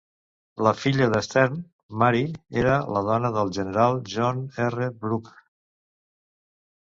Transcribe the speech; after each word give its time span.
La 0.67 0.71
filla 0.83 1.07
de 1.15 1.19
Stearn, 1.25 1.57
Mary, 2.03 2.23
era 2.61 2.79
la 2.95 3.03
dona 3.09 3.31
del 3.35 3.51
general 3.57 4.01
John 4.13 4.41
R. 4.69 4.89
Brooke. 5.05 5.35